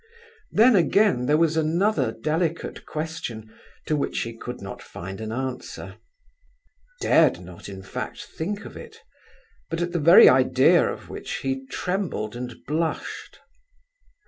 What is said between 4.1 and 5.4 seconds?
he could not find an